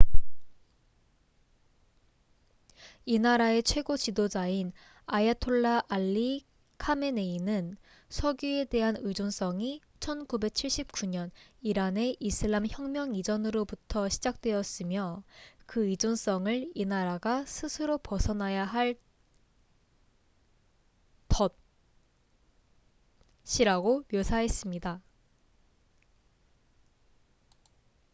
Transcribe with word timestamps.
"이 3.05 3.19
나라의 3.19 3.61
최고 3.61 3.95
지도자인 3.97 4.73
아야톨라 5.05 5.83
알리 5.89 6.43
카메네이는 6.79 7.77
석유에 8.09 8.65
대한 8.65 8.95
의존성이 8.97 9.79
1979년 9.99 11.29
이란의 11.61 12.17
이슬람 12.19 12.65
혁명 12.65 13.13
이전부터 13.13 14.09
시작되었으며 14.09 15.21
그 15.67 15.85
의존성을 15.85 16.71
이 16.73 16.85
나라가 16.85 17.45
스스로 17.45 17.99
벗어나야 17.99 18.65
할 18.65 18.95
"덫""이라고 23.43 24.05
묘사했습니다. 24.11 24.99